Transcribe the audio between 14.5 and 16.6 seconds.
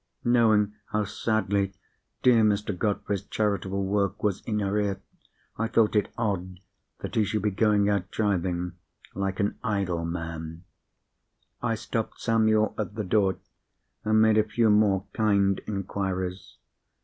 more kind inquiries.